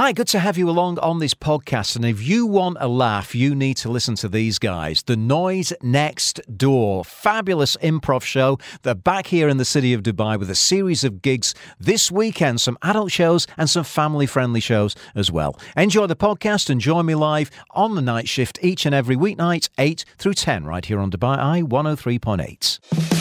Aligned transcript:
Hi, 0.00 0.12
good 0.12 0.28
to 0.28 0.38
have 0.38 0.56
you 0.56 0.70
along 0.70 0.98
on 1.00 1.18
this 1.18 1.34
podcast. 1.34 1.94
And 1.94 2.06
if 2.06 2.22
you 2.22 2.46
want 2.46 2.78
a 2.80 2.88
laugh, 2.88 3.34
you 3.34 3.54
need 3.54 3.76
to 3.76 3.90
listen 3.90 4.14
to 4.14 4.30
these 4.30 4.58
guys. 4.58 5.02
The 5.02 5.14
Noise 5.14 5.74
Next 5.82 6.40
Door, 6.56 7.04
fabulous 7.04 7.76
improv 7.82 8.22
show. 8.22 8.58
They're 8.80 8.94
back 8.94 9.26
here 9.26 9.46
in 9.46 9.58
the 9.58 9.64
city 9.66 9.92
of 9.92 10.02
Dubai 10.02 10.38
with 10.38 10.48
a 10.48 10.54
series 10.54 11.04
of 11.04 11.20
gigs 11.20 11.54
this 11.78 12.10
weekend, 12.10 12.62
some 12.62 12.78
adult 12.80 13.12
shows 13.12 13.46
and 13.58 13.68
some 13.68 13.84
family 13.84 14.24
friendly 14.24 14.60
shows 14.60 14.96
as 15.14 15.30
well. 15.30 15.60
Enjoy 15.76 16.06
the 16.06 16.16
podcast 16.16 16.70
and 16.70 16.80
join 16.80 17.04
me 17.04 17.14
live 17.14 17.50
on 17.72 17.94
the 17.94 18.00
night 18.00 18.26
shift 18.26 18.58
each 18.62 18.86
and 18.86 18.94
every 18.94 19.16
weeknight, 19.16 19.68
8 19.76 20.06
through 20.16 20.32
10, 20.32 20.64
right 20.64 20.86
here 20.86 20.98
on 20.98 21.10
Dubai 21.10 21.36
Eye 21.36 21.60
103.8. 21.60 23.19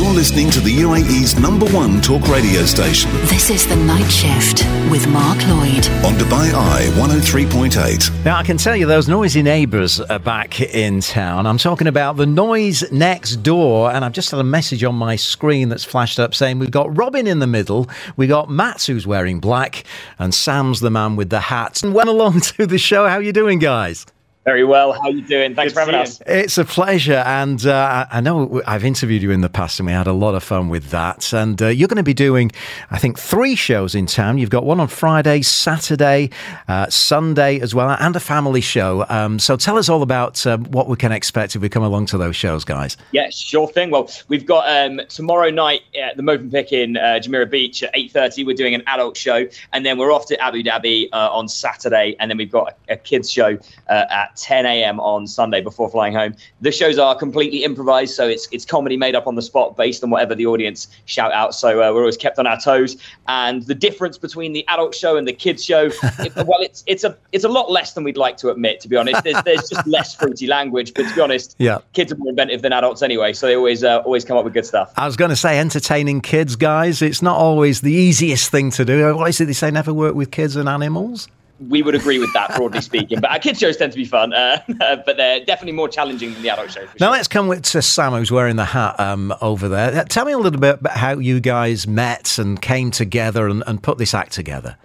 You're 0.00 0.14
listening 0.14 0.48
to 0.52 0.60
the 0.60 0.74
UAE's 0.78 1.38
number 1.38 1.66
one 1.66 2.00
talk 2.00 2.26
radio 2.26 2.62
station 2.64 3.10
This 3.26 3.50
is 3.50 3.66
The 3.66 3.76
Night 3.76 4.08
Shift 4.10 4.64
with 4.90 5.06
Mark 5.08 5.36
Lloyd. 5.46 5.86
on 6.06 6.14
Dubai 6.14 6.54
Eye 6.54 6.86
103.8. 6.96 8.24
Now, 8.24 8.38
I 8.38 8.42
can 8.42 8.56
tell 8.56 8.74
you 8.74 8.86
those 8.86 9.08
noisy 9.08 9.42
neighbours 9.42 10.00
are 10.00 10.18
back 10.18 10.58
in 10.62 11.00
town. 11.00 11.46
I'm 11.46 11.58
talking 11.58 11.86
about 11.86 12.16
the 12.16 12.24
noise 12.24 12.90
next 12.90 13.42
door, 13.42 13.92
and 13.92 14.02
I've 14.02 14.14
just 14.14 14.30
had 14.30 14.40
a 14.40 14.44
message 14.44 14.82
on 14.84 14.94
my 14.94 15.16
screen 15.16 15.68
that's 15.68 15.84
flashed 15.84 16.18
up 16.18 16.34
saying 16.34 16.58
we've 16.58 16.70
got 16.70 16.96
Robin 16.96 17.26
in 17.26 17.40
the 17.40 17.46
middle, 17.46 17.86
we 18.16 18.26
got 18.26 18.48
Matt 18.48 18.84
who's 18.84 19.06
wearing 19.06 19.38
black, 19.38 19.84
and 20.18 20.32
Sam's 20.32 20.80
the 20.80 20.90
man 20.90 21.14
with 21.14 21.28
the 21.28 21.40
hat. 21.40 21.82
And 21.82 21.92
went 21.92 22.08
along 22.08 22.40
to 22.56 22.66
the 22.66 22.78
show. 22.78 23.06
How 23.06 23.18
you 23.18 23.34
doing, 23.34 23.58
guys? 23.58 24.06
Very 24.50 24.64
well. 24.64 24.92
How 24.92 25.02
are 25.02 25.10
you 25.10 25.22
doing? 25.22 25.54
Thanks 25.54 25.72
for 25.72 25.78
having 25.78 25.94
us. 25.94 26.20
It's 26.26 26.58
a 26.58 26.64
pleasure, 26.64 27.22
and 27.24 27.64
uh, 27.64 28.06
I 28.10 28.20
know 28.20 28.60
I've 28.66 28.84
interviewed 28.84 29.22
you 29.22 29.30
in 29.30 29.42
the 29.42 29.48
past, 29.48 29.78
and 29.78 29.86
we 29.86 29.92
had 29.92 30.08
a 30.08 30.12
lot 30.12 30.34
of 30.34 30.42
fun 30.42 30.68
with 30.68 30.90
that. 30.90 31.32
And 31.32 31.62
uh, 31.62 31.68
you're 31.68 31.86
going 31.86 31.98
to 31.98 32.02
be 32.02 32.14
doing, 32.14 32.50
I 32.90 32.98
think, 32.98 33.16
three 33.16 33.54
shows 33.54 33.94
in 33.94 34.06
town. 34.06 34.38
You've 34.38 34.50
got 34.50 34.64
one 34.64 34.80
on 34.80 34.88
Friday, 34.88 35.42
Saturday, 35.42 36.30
uh, 36.66 36.90
Sunday 36.90 37.60
as 37.60 37.76
well, 37.76 37.96
and 38.00 38.16
a 38.16 38.18
family 38.18 38.60
show. 38.60 39.06
Um, 39.08 39.38
so 39.38 39.56
tell 39.56 39.78
us 39.78 39.88
all 39.88 40.02
about 40.02 40.44
um, 40.48 40.64
what 40.64 40.88
we 40.88 40.96
can 40.96 41.12
expect 41.12 41.54
if 41.54 41.62
we 41.62 41.68
come 41.68 41.84
along 41.84 42.06
to 42.06 42.18
those 42.18 42.34
shows, 42.34 42.64
guys. 42.64 42.96
Yeah, 43.12 43.30
sure 43.30 43.68
thing. 43.68 43.92
Well, 43.92 44.10
we've 44.26 44.46
got 44.46 44.68
um, 44.68 45.00
tomorrow 45.08 45.50
night 45.50 45.82
at 45.96 46.16
the 46.16 46.24
Movenpick 46.24 46.72
in 46.72 46.96
uh, 46.96 47.20
Jumeirah 47.22 47.48
Beach 47.48 47.84
at 47.84 47.94
8.30. 47.94 48.44
We're 48.44 48.56
doing 48.56 48.74
an 48.74 48.82
adult 48.88 49.16
show. 49.16 49.46
And 49.72 49.86
then 49.86 49.96
we're 49.96 50.10
off 50.10 50.26
to 50.26 50.40
Abu 50.42 50.64
Dhabi 50.64 51.08
uh, 51.12 51.30
on 51.30 51.46
Saturday. 51.46 52.16
And 52.18 52.28
then 52.28 52.36
we've 52.36 52.50
got 52.50 52.74
a, 52.88 52.94
a 52.94 52.96
kids 52.96 53.30
show 53.30 53.56
uh, 53.88 54.04
at 54.10 54.39
10 54.40 54.66
a.m. 54.66 54.98
on 55.00 55.26
Sunday 55.26 55.60
before 55.60 55.88
flying 55.90 56.12
home. 56.14 56.34
The 56.60 56.72
shows 56.72 56.98
are 56.98 57.14
completely 57.14 57.64
improvised. 57.64 58.14
So 58.14 58.26
it's, 58.28 58.48
it's 58.50 58.64
comedy 58.64 58.96
made 58.96 59.14
up 59.14 59.26
on 59.26 59.34
the 59.34 59.42
spot 59.42 59.76
based 59.76 60.02
on 60.02 60.10
whatever 60.10 60.34
the 60.34 60.46
audience 60.46 60.88
shout 61.04 61.32
out. 61.32 61.54
So 61.54 61.82
uh, 61.82 61.92
we're 61.92 62.00
always 62.00 62.16
kept 62.16 62.38
on 62.38 62.46
our 62.46 62.58
toes. 62.60 62.96
And 63.28 63.62
the 63.64 63.74
difference 63.74 64.18
between 64.18 64.52
the 64.52 64.66
adult 64.68 64.94
show 64.94 65.16
and 65.16 65.28
the 65.28 65.32
kids 65.32 65.64
show, 65.64 65.90
it, 66.02 66.34
well, 66.36 66.60
it's, 66.60 66.82
it's, 66.86 67.04
a, 67.04 67.16
it's 67.32 67.44
a 67.44 67.48
lot 67.48 67.70
less 67.70 67.92
than 67.92 68.04
we'd 68.04 68.16
like 68.16 68.36
to 68.38 68.48
admit, 68.50 68.80
to 68.80 68.88
be 68.88 68.96
honest. 68.96 69.22
There's, 69.24 69.42
there's 69.44 69.68
just 69.68 69.86
less 69.86 70.14
fruity 70.14 70.46
language. 70.46 70.94
But 70.94 71.08
to 71.08 71.14
be 71.14 71.20
honest, 71.20 71.54
Yeah. 71.58 71.78
kids 71.92 72.12
are 72.12 72.16
more 72.16 72.30
inventive 72.30 72.62
than 72.62 72.72
adults 72.72 73.02
anyway, 73.02 73.32
so 73.32 73.46
they 73.46 73.56
always 73.56 73.84
uh, 73.84 73.98
always 73.98 74.24
come 74.24 74.36
up 74.36 74.44
with 74.44 74.54
good 74.54 74.66
stuff. 74.66 74.92
I 74.96 75.06
was 75.06 75.16
going 75.16 75.30
to 75.30 75.36
say, 75.36 75.58
entertaining 75.58 76.20
kids, 76.20 76.56
guys. 76.56 77.02
It's 77.02 77.22
not 77.22 77.36
always 77.36 77.80
the 77.82 77.92
easiest 77.92 78.50
thing 78.50 78.70
to 78.72 78.84
do. 78.84 79.14
What 79.16 79.28
is 79.28 79.40
it 79.40 79.46
they 79.46 79.52
say? 79.52 79.70
Never 79.70 79.92
work 79.92 80.14
with 80.14 80.30
kids 80.30 80.56
and 80.56 80.68
animals. 80.68 81.28
We 81.68 81.82
would 81.82 81.94
agree 81.94 82.18
with 82.18 82.32
that, 82.32 82.54
broadly 82.56 82.80
speaking. 82.80 83.20
But 83.20 83.30
our 83.30 83.38
kids 83.38 83.58
shows 83.58 83.76
tend 83.76 83.92
to 83.92 83.98
be 83.98 84.04
fun, 84.04 84.32
uh, 84.32 84.62
but 84.78 85.16
they're 85.16 85.44
definitely 85.44 85.72
more 85.72 85.88
challenging 85.88 86.32
than 86.32 86.42
the 86.42 86.50
adult 86.50 86.70
shows. 86.70 86.88
Now 86.98 87.06
sure. 87.06 87.12
let's 87.12 87.28
come 87.28 87.48
with 87.48 87.62
to 87.64 87.82
Sam, 87.82 88.12
who's 88.12 88.32
wearing 88.32 88.56
the 88.56 88.64
hat 88.64 88.98
um, 88.98 89.34
over 89.42 89.68
there. 89.68 89.94
Uh, 89.94 90.04
Tell 90.04 90.24
me 90.24 90.32
a 90.32 90.38
little 90.38 90.60
bit 90.60 90.80
about 90.80 90.96
how 90.96 91.18
you 91.18 91.40
guys 91.40 91.86
met 91.86 92.38
and 92.38 92.60
came 92.60 92.90
together 92.90 93.48
and, 93.48 93.62
and 93.66 93.82
put 93.82 93.98
this 93.98 94.14
act 94.14 94.32
together. 94.32 94.76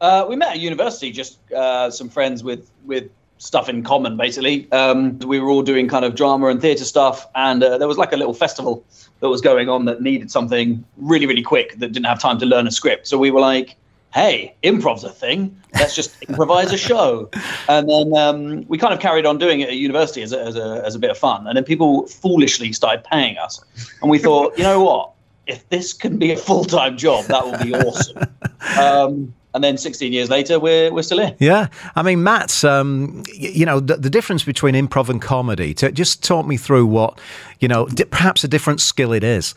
Uh, 0.00 0.26
we 0.28 0.36
met 0.36 0.50
at 0.50 0.60
university, 0.60 1.10
just 1.10 1.38
uh, 1.52 1.90
some 1.90 2.08
friends 2.08 2.44
with 2.44 2.70
with 2.84 3.10
stuff 3.38 3.68
in 3.68 3.82
common, 3.82 4.16
basically. 4.16 4.70
Um, 4.72 5.18
we 5.20 5.40
were 5.40 5.48
all 5.48 5.62
doing 5.62 5.88
kind 5.88 6.04
of 6.04 6.14
drama 6.14 6.48
and 6.48 6.60
theatre 6.60 6.84
stuff, 6.84 7.26
and 7.34 7.62
uh, 7.62 7.78
there 7.78 7.88
was 7.88 7.96
like 7.96 8.12
a 8.12 8.16
little 8.16 8.34
festival 8.34 8.84
that 9.20 9.28
was 9.28 9.40
going 9.40 9.68
on 9.68 9.84
that 9.86 10.02
needed 10.02 10.30
something 10.30 10.84
really, 10.96 11.26
really 11.26 11.42
quick 11.42 11.78
that 11.78 11.92
didn't 11.92 12.06
have 12.06 12.20
time 12.20 12.38
to 12.38 12.46
learn 12.46 12.66
a 12.66 12.70
script. 12.70 13.06
So 13.06 13.18
we 13.18 13.30
were 13.30 13.40
like, 13.40 13.76
"Hey, 14.12 14.54
improv's 14.62 15.04
a 15.04 15.10
thing. 15.10 15.60
Let's 15.74 15.94
just 15.94 16.22
improvise 16.28 16.72
a 16.72 16.78
show." 16.78 17.30
And 17.68 17.88
then 17.88 18.16
um, 18.16 18.66
we 18.68 18.78
kind 18.78 18.94
of 18.94 19.00
carried 19.00 19.26
on 19.26 19.38
doing 19.38 19.60
it 19.60 19.68
at 19.68 19.76
university 19.76 20.22
as 20.22 20.32
a, 20.32 20.40
as 20.40 20.56
a 20.56 20.82
as 20.84 20.94
a 20.94 20.98
bit 20.98 21.10
of 21.10 21.18
fun. 21.18 21.46
And 21.46 21.56
then 21.56 21.64
people 21.64 22.06
foolishly 22.06 22.72
started 22.72 23.04
paying 23.04 23.36
us, 23.38 23.60
and 24.02 24.10
we 24.10 24.18
thought, 24.18 24.56
you 24.56 24.64
know 24.64 24.82
what? 24.82 25.12
If 25.46 25.66
this 25.70 25.94
can 25.94 26.18
be 26.18 26.32
a 26.32 26.36
full 26.36 26.64
time 26.64 26.96
job, 26.96 27.24
that 27.26 27.44
will 27.44 27.58
be 27.64 27.74
awesome. 27.74 28.24
Um, 28.76 29.32
and 29.54 29.64
then 29.64 29.78
16 29.78 30.12
years 30.12 30.28
later, 30.30 30.60
we're 30.60 30.92
we're 30.92 31.02
still 31.02 31.18
here. 31.18 31.34
Yeah, 31.38 31.68
I 31.96 32.02
mean, 32.02 32.22
Matt, 32.22 32.64
um, 32.64 33.22
you 33.32 33.64
know, 33.64 33.80
the, 33.80 33.96
the 33.96 34.10
difference 34.10 34.44
between 34.44 34.74
improv 34.74 35.08
and 35.08 35.20
comedy. 35.22 35.74
To, 35.74 35.90
just 35.90 36.22
talk 36.22 36.46
me 36.46 36.56
through 36.56 36.86
what, 36.86 37.18
you 37.58 37.66
know, 37.66 37.86
di- 37.86 38.04
perhaps 38.04 38.44
a 38.44 38.48
different 38.48 38.80
skill 38.80 39.12
it 39.12 39.24
is. 39.24 39.54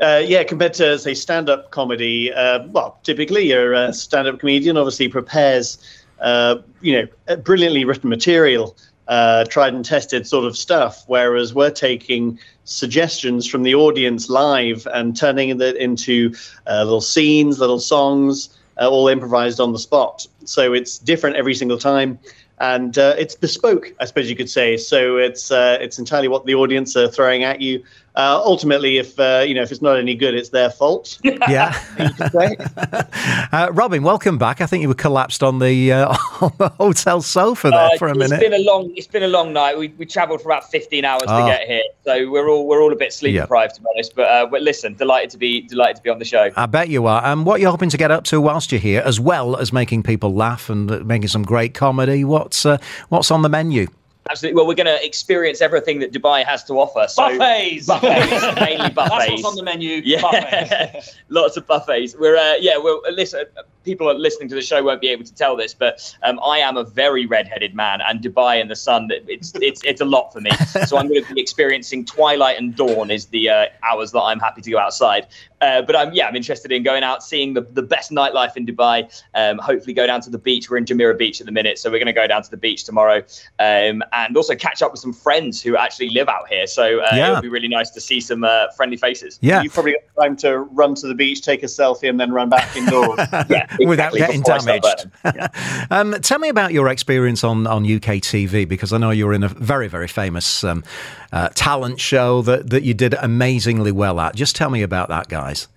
Uh, 0.00 0.22
yeah, 0.24 0.44
compared 0.44 0.74
to 0.74 0.98
say 0.98 1.12
stand-up 1.12 1.70
comedy, 1.72 2.32
uh, 2.32 2.64
well, 2.68 2.98
typically 3.02 3.48
your 3.48 3.92
stand-up 3.92 4.38
comedian 4.38 4.76
obviously 4.76 5.08
prepares, 5.08 5.78
uh, 6.20 6.56
you 6.80 6.92
know, 6.92 7.36
brilliantly 7.38 7.84
written 7.84 8.08
material, 8.08 8.76
uh, 9.08 9.44
tried 9.46 9.74
and 9.74 9.84
tested 9.84 10.26
sort 10.26 10.44
of 10.44 10.56
stuff. 10.56 11.02
Whereas 11.08 11.52
we're 11.52 11.70
taking 11.70 12.38
suggestions 12.64 13.46
from 13.46 13.64
the 13.64 13.74
audience 13.74 14.28
live 14.28 14.86
and 14.92 15.16
turning 15.16 15.48
it 15.48 15.76
into 15.76 16.32
uh, 16.68 16.84
little 16.84 17.00
scenes, 17.00 17.58
little 17.58 17.80
songs, 17.80 18.50
all 18.76 19.08
improvised 19.08 19.58
on 19.58 19.72
the 19.72 19.78
spot. 19.78 20.26
So 20.44 20.72
it's 20.72 20.98
different 20.98 21.36
every 21.36 21.54
single 21.54 21.78
time. 21.78 22.18
And 22.60 22.98
uh, 22.98 23.14
it's 23.16 23.36
bespoke, 23.36 23.94
I 24.00 24.04
suppose 24.04 24.28
you 24.28 24.34
could 24.34 24.50
say. 24.50 24.76
So 24.76 25.16
it's 25.16 25.52
uh, 25.52 25.78
it's 25.80 25.98
entirely 25.98 26.28
what 26.28 26.44
the 26.44 26.54
audience 26.56 26.96
are 26.96 27.08
throwing 27.08 27.44
at 27.44 27.60
you. 27.60 27.84
Uh, 28.18 28.42
ultimately, 28.44 28.98
if 28.98 29.18
uh, 29.20 29.44
you 29.46 29.54
know 29.54 29.62
if 29.62 29.70
it's 29.70 29.80
not 29.80 29.96
any 29.96 30.14
good, 30.16 30.34
it's 30.34 30.48
their 30.48 30.70
fault. 30.70 31.18
Yeah. 31.48 31.72
you 32.00 32.10
could 32.10 32.32
say. 32.32 32.56
uh, 33.52 33.70
Robin, 33.72 34.02
welcome 34.02 34.38
back. 34.38 34.60
I 34.60 34.66
think 34.66 34.82
you 34.82 34.88
were 34.88 34.94
collapsed 34.94 35.42
on 35.44 35.60
the, 35.60 35.92
uh, 35.92 36.16
on 36.40 36.52
the 36.58 36.68
hotel 36.70 37.22
sofa 37.22 37.70
there 37.70 37.78
Uh, 37.78 37.96
for 37.96 38.08
a 38.08 38.10
It's 38.10 38.18
minute. 38.18 38.40
been 38.40 38.54
a 38.54 38.58
long. 38.64 38.92
It's 38.96 39.06
been 39.06 39.22
a 39.22 39.28
long 39.28 39.52
night. 39.52 39.78
We, 39.78 39.88
we 39.98 40.04
travelled 40.04 40.42
for 40.42 40.48
about 40.48 40.68
15 40.68 41.04
hours 41.04 41.22
Oh. 41.28 41.42
to 41.44 41.46
get 41.48 41.68
here, 41.68 41.82
so 42.04 42.28
we're 42.28 42.48
all 42.50 42.66
we're 42.66 42.82
all 42.82 42.92
a 42.92 42.96
bit 42.96 43.12
sleep 43.12 43.34
Yeah. 43.34 43.42
deprived, 43.42 43.76
to 43.76 43.82
be 43.82 43.86
honest. 43.94 44.16
But 44.16 44.28
uh, 44.28 44.46
but 44.46 44.62
listen, 44.62 44.94
delighted 44.94 45.30
to 45.30 45.38
be 45.38 45.60
delighted 45.62 45.96
to 45.98 46.02
be 46.02 46.10
on 46.10 46.18
the 46.18 46.24
show. 46.24 46.50
I 46.56 46.66
bet 46.66 46.88
you 46.88 47.06
are. 47.06 47.24
And 47.24 47.46
what 47.46 47.60
you're 47.60 47.70
hoping 47.70 47.90
to 47.90 47.96
get 47.96 48.10
up 48.10 48.24
to 48.24 48.40
whilst 48.40 48.72
you're 48.72 48.80
here, 48.80 49.02
as 49.04 49.20
well 49.20 49.56
as 49.56 49.72
making 49.72 50.02
people 50.02 50.34
laugh 50.34 50.68
and 50.68 50.90
uh, 50.90 50.98
making 51.04 51.28
some 51.28 51.44
great 51.44 51.72
comedy, 51.72 52.24
what's 52.24 52.66
uh, 52.66 52.78
what's 53.10 53.30
on 53.30 53.42
the 53.42 53.48
menu? 53.48 53.86
Absolutely. 54.30 54.56
Well, 54.56 54.66
we're 54.66 54.74
going 54.74 54.86
to 54.86 55.04
experience 55.04 55.60
everything 55.60 56.00
that 56.00 56.12
Dubai 56.12 56.44
has 56.44 56.64
to 56.64 56.74
offer. 56.74 57.06
So 57.08 57.22
Buffets. 57.38 57.86
buffets, 57.86 58.60
mainly 58.60 58.90
buffets. 58.90 59.18
That's 59.18 59.30
what's 59.30 59.44
on 59.44 59.54
the 59.56 59.62
menu. 59.62 60.02
Yeah, 60.04 60.20
Buffets. 60.20 61.16
lots 61.28 61.56
of 61.56 61.66
buffets. 61.66 62.14
We're 62.18 62.36
uh, 62.36 62.54
yeah, 62.60 62.76
well, 62.78 63.00
listen. 63.12 63.44
People 63.84 64.10
are 64.10 64.14
listening 64.14 64.50
to 64.50 64.54
the 64.54 64.60
show 64.60 64.82
won't 64.82 65.00
be 65.00 65.08
able 65.08 65.24
to 65.24 65.34
tell 65.34 65.56
this, 65.56 65.72
but 65.72 66.14
um, 66.22 66.38
I 66.44 66.58
am 66.58 66.76
a 66.76 66.84
very 66.84 67.24
red-headed 67.24 67.74
man, 67.74 68.00
and 68.02 68.20
Dubai 68.20 68.60
in 68.60 68.68
the 68.68 68.76
sun, 68.76 69.08
it's 69.10 69.54
it's 69.56 69.82
it's 69.82 70.00
a 70.02 70.04
lot 70.04 70.32
for 70.32 70.40
me. 70.40 70.50
So 70.86 70.98
I'm 70.98 71.08
going 71.08 71.24
to 71.24 71.34
be 71.34 71.40
experiencing 71.40 72.04
twilight 72.04 72.58
and 72.58 72.76
dawn 72.76 73.10
is 73.10 73.26
the 73.26 73.48
uh, 73.48 73.66
hours 73.82 74.12
that 74.12 74.20
I'm 74.20 74.40
happy 74.40 74.60
to 74.60 74.70
go 74.70 74.78
outside. 74.78 75.26
Uh, 75.60 75.82
but 75.82 75.96
I'm 75.96 76.12
yeah, 76.12 76.26
I'm 76.28 76.36
interested 76.36 76.70
in 76.72 76.82
going 76.82 77.02
out, 77.02 77.22
seeing 77.22 77.54
the, 77.54 77.62
the 77.62 77.82
best 77.82 78.10
nightlife 78.10 78.56
in 78.56 78.66
Dubai. 78.66 79.10
Um, 79.34 79.58
hopefully, 79.58 79.92
go 79.92 80.06
down 80.06 80.20
to 80.22 80.30
the 80.30 80.38
beach. 80.38 80.70
We're 80.70 80.76
in 80.76 80.84
Jumeirah 80.84 81.18
Beach 81.18 81.40
at 81.40 81.46
the 81.46 81.52
minute, 81.52 81.78
so 81.78 81.90
we're 81.90 81.98
going 81.98 82.06
to 82.06 82.12
go 82.12 82.26
down 82.26 82.42
to 82.42 82.50
the 82.50 82.56
beach 82.56 82.84
tomorrow, 82.84 83.18
um, 83.58 84.02
and 84.12 84.36
also 84.36 84.54
catch 84.54 84.82
up 84.82 84.92
with 84.92 85.00
some 85.00 85.12
friends 85.12 85.62
who 85.62 85.76
actually 85.76 86.10
live 86.10 86.28
out 86.28 86.48
here. 86.48 86.66
So 86.66 87.00
uh, 87.00 87.08
Yeah. 87.12 87.30
it'll 87.30 87.42
be 87.42 87.48
really 87.48 87.68
nice 87.68 87.90
to 87.90 88.00
see 88.00 88.20
some 88.20 88.44
uh, 88.44 88.68
friendly 88.76 88.96
faces. 88.96 89.38
Yeah. 89.42 89.62
You've 89.62 89.72
probably 89.74 89.96
got 90.16 90.22
time 90.24 90.36
to 90.38 90.58
run 90.58 90.94
to 90.96 91.06
the 91.08 91.14
beach, 91.14 91.42
take 91.42 91.62
a 91.62 91.66
selfie, 91.66 92.08
and 92.08 92.20
then 92.20 92.30
run 92.30 92.48
back 92.48 92.76
indoors. 92.76 93.18
yeah, 93.48 93.66
Without 93.86 94.12
getting 94.12 94.40
before 94.40 94.54
I 94.54 94.58
start 94.58 94.82
damaged. 94.82 95.10
burning. 95.22 95.48
Um, 95.90 96.12
tell 96.20 96.38
me 96.38 96.48
about 96.50 96.72
your 96.72 96.88
experience 96.88 97.42
on, 97.44 97.66
on 97.66 97.82
UK 97.84 98.20
TV 98.20 98.68
because 98.68 98.92
I 98.92 98.98
know 98.98 99.10
you're 99.10 99.32
in 99.32 99.42
a 99.42 99.48
very, 99.48 99.88
very 99.88 100.06
famous 100.08 100.62
um, 100.64 100.84
uh, 101.32 101.48
talent 101.54 101.98
show 102.00 102.42
that, 102.42 102.70
that 102.70 102.82
you 102.82 102.94
did 102.94 103.14
amazingly 103.14 103.90
well 103.92 104.20
at. 104.20 104.34
Just 104.36 104.54
tell 104.54 104.70
me 104.70 104.82
about 104.82 105.08
that, 105.08 105.28
guys. 105.48 105.68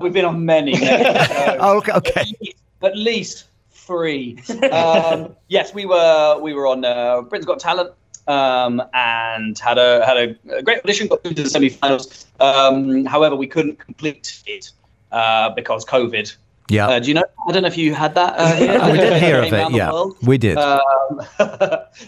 We've 0.00 0.12
been 0.12 0.24
on 0.24 0.44
many. 0.44 0.72
many 0.72 1.04
shows. 1.26 1.56
Oh, 1.60 1.78
okay. 1.78 1.92
okay. 1.92 2.20
At 2.20 2.40
least, 2.40 2.56
at 2.82 2.96
least 2.96 3.44
three. 3.70 4.38
Um, 4.72 5.36
yes, 5.48 5.72
we 5.72 5.86
were 5.86 6.38
we 6.40 6.52
were 6.52 6.66
on 6.66 6.84
uh, 6.84 7.22
Britain's 7.22 7.46
Got 7.46 7.60
Talent 7.60 7.92
um, 8.26 8.82
and 8.92 9.56
had 9.58 9.78
a 9.78 10.04
had 10.04 10.16
a, 10.16 10.62
great 10.62 10.78
audition, 10.80 11.06
got 11.06 11.22
through 11.22 11.34
to 11.34 11.44
the 11.44 11.50
semi-finals. 11.50 12.26
Um, 12.40 13.04
however, 13.04 13.36
we 13.36 13.46
couldn't 13.46 13.78
complete 13.78 14.42
it 14.46 14.72
uh, 15.12 15.50
because 15.50 15.84
COVID. 15.84 16.36
Yeah. 16.70 16.88
Uh, 16.88 16.98
do 16.98 17.08
you 17.08 17.14
know? 17.14 17.24
I 17.46 17.52
don't 17.52 17.62
know 17.62 17.68
if 17.68 17.76
you 17.76 17.94
had 17.94 18.14
that. 18.16 18.34
Uh. 18.36 18.90
We 18.90 18.98
did 18.98 19.22
hear 19.22 19.42
of 19.42 19.52
it. 19.52 19.70
Yeah, 19.70 20.04
we 20.22 20.38
did. 20.38 20.56
Um, 20.56 21.20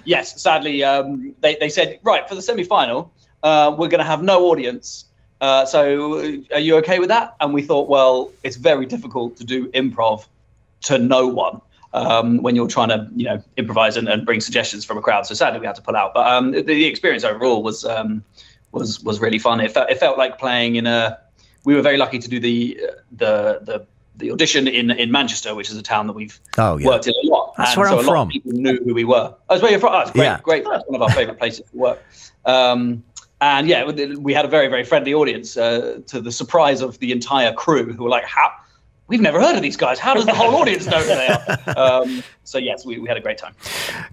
yes, 0.05 0.41
sadly, 0.41 0.83
um, 0.83 1.35
they, 1.41 1.57
they 1.61 1.69
said, 1.69 2.01
right, 2.03 2.27
for 2.29 2.35
the 2.35 2.43
semi 2.43 2.65
final, 2.65 3.13
uh, 3.43 3.75
we're 3.79 3.89
going 3.89 4.01
to 4.01 4.11
have 4.13 4.23
no 4.23 4.47
audience. 4.47 5.06
Uh, 5.41 5.67
so 5.67 6.19
are 6.53 6.61
you 6.61 6.77
okay 6.77 6.99
with 6.99 7.09
that? 7.09 7.37
And 7.41 7.53
we 7.53 7.63
thought, 7.63 7.89
well, 7.89 8.33
it's 8.43 8.57
very 8.57 8.87
difficult 8.87 9.37
to 9.37 9.45
do 9.45 9.69
improv 9.69 10.27
to 10.83 10.99
no 10.99 11.27
one. 11.27 11.61
Um, 11.93 12.43
when 12.43 12.55
you're 12.55 12.69
trying 12.69 12.89
to, 12.89 13.09
you 13.17 13.25
know, 13.25 13.43
improvise 13.57 13.97
and, 13.97 14.07
and, 14.07 14.27
bring 14.27 14.43
suggestions 14.43 14.85
from 14.85 14.99
a 14.99 15.01
crowd. 15.01 15.25
So 15.25 15.35
sadly, 15.35 15.61
we 15.61 15.67
had 15.67 15.77
to 15.77 15.83
pull 15.83 15.97
out. 15.97 16.13
But 16.13 16.27
um, 16.27 16.51
the, 16.51 16.61
the, 16.61 16.85
experience 16.85 17.25
overall 17.25 17.63
was 17.63 17.87
um, 17.87 18.23
was 18.73 19.03
was 19.03 19.19
really 19.19 19.39
fun. 19.39 19.61
It 19.61 19.73
felt 19.73 19.89
it 19.89 19.99
felt 19.99 20.19
like 20.19 20.39
playing 20.39 20.77
in 20.77 20.87
a. 20.87 21.19
We 21.65 21.75
were 21.75 21.81
very 21.81 21.97
lucky 21.97 22.19
to 22.19 22.29
do 22.29 22.39
the 22.39 22.79
the 23.13 23.61
the 23.63 23.87
the 24.17 24.31
audition 24.31 24.69
in 24.69 24.91
in 24.91 25.11
Manchester, 25.11 25.55
which 25.55 25.71
is 25.71 25.77
a 25.77 25.83
town 25.83 26.07
that 26.09 26.13
we've 26.13 26.39
oh, 26.59 26.77
yeah. 26.77 26.87
worked 26.87 27.07
in 27.07 27.15
a 27.15 27.29
lot. 27.29 27.55
That's 27.57 27.71
and 27.71 27.79
where 27.79 27.89
so 27.89 27.99
I'm 27.99 28.05
a 28.05 28.09
lot 28.09 28.13
from. 28.13 28.29
Of 28.29 28.33
people 28.33 28.53
knew 28.53 28.79
who 28.85 28.93
we 28.93 29.05
were. 29.05 29.35
That's 29.49 29.63
where 29.63 29.71
you're 29.71 29.81
from. 29.81 29.95
Oh, 29.95 30.01
it's 30.01 30.11
great, 30.11 30.25
yeah. 30.25 30.41
great. 30.43 30.65
That's 30.65 30.85
one 30.87 30.97
of 30.97 31.03
our 31.03 31.11
favourite 31.15 31.39
places 31.39 31.65
to 31.71 31.77
work. 31.77 32.05
Um, 32.45 33.05
and 33.41 33.69
yeah, 33.69 33.85
we 33.85 34.33
had 34.33 34.45
a 34.45 34.49
very 34.49 34.69
very 34.69 34.85
friendly 34.85 35.15
audience. 35.15 35.57
Uh, 35.57 36.01
to 36.07 36.21
the 36.21 36.33
surprise 36.33 36.81
of 36.81 36.99
the 36.99 37.13
entire 37.13 37.53
crew, 37.53 37.93
who 37.93 38.05
were 38.05 38.11
like, 38.11 38.25
"How? 38.25 38.51
We've 39.09 39.21
never 39.21 39.41
heard 39.41 39.55
of 39.55 39.63
these 39.63 39.77
guys. 39.77 40.01
How 40.01 40.15
does 40.15 40.27
the 40.27 40.35
whole 40.35 40.55
audience 40.57 40.87
know 40.87 40.99
who 40.99 41.07
they 41.07 41.29
are?" 41.29 41.59
Um, 41.77 42.23
so 42.45 42.59
yes, 42.59 42.87
we, 42.87 42.99
we 42.99 43.09
had 43.09 43.17
a 43.17 43.21
great 43.21 43.39
time. 43.39 43.55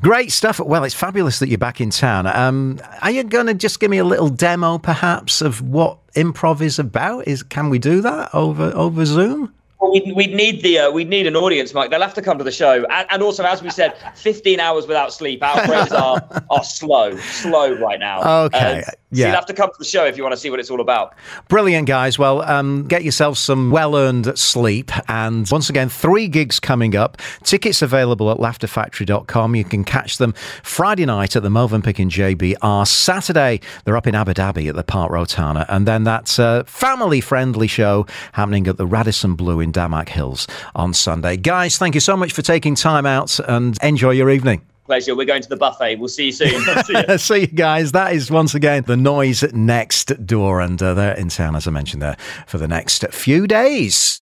Great 0.01 0.31
stuff. 0.31 0.59
Well, 0.59 0.83
it's 0.83 0.95
fabulous 0.95 1.39
that 1.39 1.47
you're 1.47 1.57
back 1.57 1.79
in 1.79 1.91
town. 1.91 2.27
Um, 2.27 2.79
are 3.01 3.11
you 3.11 3.23
going 3.23 3.45
to 3.45 3.53
just 3.53 3.79
give 3.79 3.89
me 3.89 3.99
a 3.99 4.03
little 4.03 4.27
demo, 4.27 4.77
perhaps, 4.79 5.41
of 5.41 5.61
what 5.61 5.97
improv 6.13 6.61
is 6.61 6.77
about? 6.77 7.27
Is 7.27 7.43
can 7.43 7.69
we 7.69 7.79
do 7.79 8.01
that 8.01 8.33
over 8.33 8.71
over 8.75 9.05
Zoom? 9.05 9.53
Well, 9.83 9.91
we'd, 9.91 10.15
we'd 10.15 10.33
need 10.33 10.61
the 10.61 10.79
uh, 10.79 10.91
we'd 10.91 11.09
need 11.09 11.27
an 11.27 11.35
audience, 11.35 11.73
Mike. 11.73 11.89
They'll 11.89 12.01
have 12.01 12.13
to 12.13 12.21
come 12.21 12.37
to 12.37 12.43
the 12.43 12.51
show, 12.51 12.85
and, 12.89 13.07
and 13.11 13.21
also, 13.21 13.43
as 13.43 13.61
we 13.61 13.69
said, 13.69 13.93
15 14.15 14.61
hours 14.61 14.87
without 14.87 15.11
sleep. 15.11 15.43
Our 15.43 15.67
brains 15.67 15.91
are 15.91 16.21
are 16.49 16.63
slow, 16.63 17.17
slow 17.17 17.73
right 17.73 17.99
now. 17.99 18.21
Okay, 18.43 18.83
uh, 18.87 18.91
yeah. 19.13 19.25
So 19.25 19.27
you'd 19.30 19.36
have 19.36 19.45
to 19.48 19.54
come 19.54 19.69
to 19.69 19.75
the 19.77 19.86
show 19.86 20.06
if 20.06 20.18
you 20.18 20.24
want 20.24 20.33
to 20.33 20.38
see 20.38 20.50
what 20.50 20.60
it's 20.60 20.69
all 20.69 20.81
about. 20.81 21.13
Brilliant, 21.48 21.88
guys. 21.88 22.19
Well, 22.19 22.42
um, 22.42 22.88
get 22.88 23.04
yourself 23.04 23.38
some 23.38 23.71
well-earned 23.71 24.38
sleep, 24.38 24.92
and 25.10 25.48
once 25.51 25.69
again, 25.69 25.89
three 25.89 26.27
gigs 26.27 26.60
coming 26.60 26.95
up. 26.95 27.18
Tickets 27.44 27.81
available 27.81 28.31
at 28.31 28.38
laughterfactory.com. 28.38 29.56
You 29.56 29.63
can 29.63 29.83
catch 29.83 30.18
them 30.18 30.33
Friday 30.63 31.06
night 31.06 31.36
at 31.36 31.44
the 31.44 31.50
Movenpick 31.50 32.00
in 32.00 32.10
JBR. 32.10 32.88
Saturday, 32.88 33.60
they're 33.86 33.98
up 33.98 34.07
in 34.07 34.15
Abu 34.15 34.33
Dhabi 34.33 34.69
at 34.69 34.75
the 34.75 34.83
Park 34.83 35.12
Rotana, 35.12 35.65
and 35.69 35.88
then 35.88 36.04
that 36.04 36.39
uh, 36.39 36.63
family-friendly 36.65 37.68
show 37.68 38.06
happening 38.33 38.68
at 38.68 38.77
the 38.77 38.86
Radisson 38.86 39.36
Blu 39.36 39.60
in 39.60 39.71
Damac 39.71 40.10
Hills 40.10 40.48
on 40.75 40.94
Sunday. 40.94 41.38
Guys, 41.38 41.77
thank 41.77 41.95
you 41.95 42.01
so 42.01 42.18
much 42.18 42.33
for 42.33 42.42
taking 42.42 42.75
time 42.75 43.06
out 43.06 43.39
and 43.48 43.77
enjoy 43.81 44.12
your 44.12 44.30
evening. 44.30 44.62
Pleasure. 44.85 45.15
We're 45.15 45.25
going 45.25 45.41
to 45.41 45.50
the 45.50 45.57
buffet. 45.57 45.97
We'll 45.97 46.09
see 46.09 46.25
you 46.25 46.31
soon. 46.31 46.50
see, 46.85 47.03
you. 47.07 47.18
see 47.18 47.39
you 47.41 47.47
guys. 47.47 47.94
That 47.94 48.13
is 48.13 48.30
once 48.30 48.53
again 48.53 48.83
the 48.85 48.97
noise 48.97 49.44
next 49.53 50.25
door, 50.25 50.62
and 50.62 50.81
uh, 50.81 50.94
they're 50.94 51.15
in 51.15 51.30
town, 51.30 51.56
as 51.56 51.68
I 51.68 51.71
mentioned 51.71 52.01
there, 52.01 52.18
for 52.47 52.57
the 52.57 52.68
next 52.68 53.06
few 53.12 53.47
days. 53.47 54.19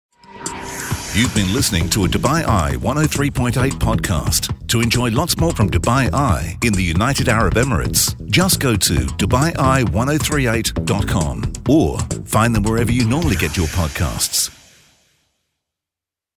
You've 1.13 1.35
been 1.35 1.53
listening 1.53 1.89
to 1.89 2.05
a 2.05 2.07
Dubai 2.07 2.45
Eye 2.45 2.77
103.8 2.77 3.71
podcast. 3.71 4.55
To 4.67 4.79
enjoy 4.79 5.09
lots 5.09 5.37
more 5.37 5.51
from 5.51 5.69
Dubai 5.69 6.09
Eye 6.13 6.57
in 6.63 6.71
the 6.71 6.83
United 6.83 7.27
Arab 7.27 7.55
Emirates, 7.55 8.15
just 8.31 8.61
go 8.61 8.77
to 8.77 8.93
DubaiEye1038.com 8.93 11.53
or 11.67 11.99
find 12.25 12.55
them 12.55 12.63
wherever 12.63 12.93
you 12.93 13.05
normally 13.05 13.35
get 13.35 13.57
your 13.57 13.67
podcasts. 13.67 14.57